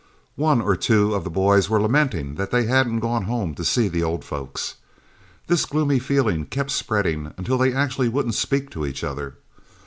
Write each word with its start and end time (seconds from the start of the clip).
One 0.41 0.61
or 0.61 0.75
two 0.75 1.13
of 1.13 1.23
the 1.23 1.29
boys 1.29 1.69
were 1.69 1.79
lamenting 1.79 2.33
that 2.33 2.49
they 2.49 2.63
hadn't 2.65 3.01
gone 3.01 3.25
home 3.25 3.53
to 3.53 3.63
see 3.63 3.87
the 3.87 4.01
old 4.01 4.25
folks. 4.25 4.77
This 5.45 5.63
gloomy 5.63 5.99
feeling 5.99 6.47
kept 6.47 6.71
spreading 6.71 7.35
until 7.37 7.59
they 7.59 7.71
actually 7.71 8.09
wouldn't 8.09 8.33
speak 8.33 8.71
to 8.71 8.83
each 8.87 9.03
other. 9.03 9.35